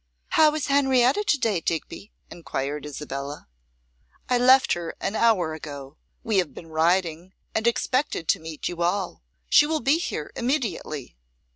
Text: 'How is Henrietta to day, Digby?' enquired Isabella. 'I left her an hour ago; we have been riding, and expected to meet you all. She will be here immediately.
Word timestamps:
'How 0.29 0.55
is 0.55 0.65
Henrietta 0.65 1.23
to 1.23 1.37
day, 1.37 1.59
Digby?' 1.61 2.11
enquired 2.31 2.87
Isabella. 2.87 3.47
'I 4.29 4.39
left 4.39 4.73
her 4.73 4.95
an 4.99 5.15
hour 5.15 5.53
ago; 5.53 5.95
we 6.23 6.37
have 6.39 6.55
been 6.55 6.69
riding, 6.71 7.33
and 7.53 7.67
expected 7.67 8.27
to 8.29 8.39
meet 8.39 8.67
you 8.67 8.81
all. 8.81 9.21
She 9.47 9.67
will 9.67 9.79
be 9.79 9.99
here 9.99 10.31
immediately. 10.35 11.17